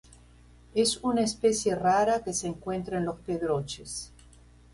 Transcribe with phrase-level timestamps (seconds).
[0.73, 4.11] Es una especie rara que se encuentra en Los Pedroches.